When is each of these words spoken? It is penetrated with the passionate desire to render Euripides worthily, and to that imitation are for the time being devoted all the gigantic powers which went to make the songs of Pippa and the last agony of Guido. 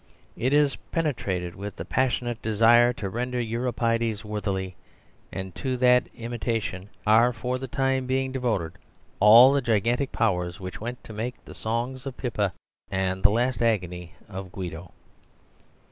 It 0.35 0.51
is 0.51 0.77
penetrated 0.89 1.53
with 1.53 1.75
the 1.75 1.85
passionate 1.85 2.41
desire 2.41 2.91
to 2.93 3.07
render 3.07 3.39
Euripides 3.39 4.25
worthily, 4.25 4.75
and 5.31 5.53
to 5.53 5.77
that 5.77 6.07
imitation 6.15 6.89
are 7.05 7.31
for 7.31 7.59
the 7.59 7.67
time 7.67 8.07
being 8.07 8.31
devoted 8.31 8.79
all 9.19 9.53
the 9.53 9.61
gigantic 9.61 10.11
powers 10.11 10.59
which 10.59 10.81
went 10.81 11.03
to 11.03 11.13
make 11.13 11.45
the 11.45 11.53
songs 11.53 12.07
of 12.07 12.17
Pippa 12.17 12.51
and 12.89 13.21
the 13.21 13.29
last 13.29 13.61
agony 13.61 14.15
of 14.27 14.51
Guido. 14.51 14.91